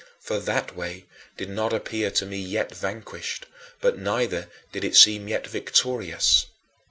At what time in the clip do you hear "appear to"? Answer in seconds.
1.73-2.25